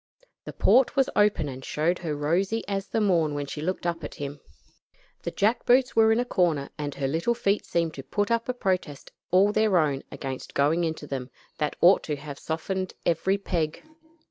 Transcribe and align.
The 0.45 0.53
port 0.53 0.95
was 0.95 1.11
open 1.15 1.47
and 1.47 1.63
showed 1.63 1.99
her 1.99 2.15
rosy 2.15 2.63
as 2.67 2.87
the 2.87 2.99
morn 2.99 3.35
when 3.35 3.45
she 3.45 3.61
looked 3.61 3.85
up 3.85 4.03
at 4.03 4.15
him. 4.15 4.39
The 5.21 5.29
jack 5.29 5.63
boots 5.63 5.95
were 5.95 6.11
in 6.11 6.19
a 6.19 6.25
corner, 6.25 6.71
and 6.75 6.95
her 6.95 7.07
little 7.07 7.35
feet 7.35 7.67
seemed 7.67 7.93
to 7.93 8.03
put 8.03 8.31
up 8.31 8.49
a 8.49 8.53
protest 8.55 9.11
all 9.29 9.51
their 9.51 9.77
own, 9.77 10.01
against 10.11 10.55
going 10.55 10.85
into 10.85 11.05
them, 11.05 11.29
that 11.59 11.75
ought 11.81 12.01
to 12.05 12.15
have 12.15 12.39
softened 12.39 12.95
every 13.05 13.37
peg. 13.37 13.83